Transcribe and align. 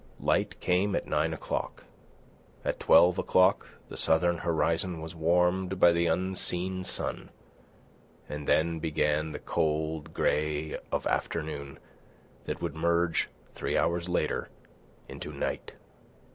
Light 0.19 0.59
came 0.59 0.95
at 0.95 1.05
nine 1.05 1.31
o'clock. 1.31 1.83
At 2.65 2.79
twelve 2.79 3.19
o'clock 3.19 3.67
the 3.87 3.95
southern 3.95 4.39
horizon 4.39 4.99
was 4.99 5.13
warmed 5.13 5.79
by 5.79 5.91
the 5.91 6.07
unseen 6.07 6.83
sun; 6.83 7.29
and 8.27 8.47
then 8.47 8.79
began 8.79 9.31
the 9.31 9.37
cold 9.37 10.11
grey 10.11 10.75
of 10.91 11.05
afternoon 11.05 11.77
that 12.45 12.63
would 12.63 12.73
merge, 12.75 13.29
three 13.53 13.77
hours 13.77 14.09
later, 14.09 14.49
into 15.07 15.31
night. 15.31 15.73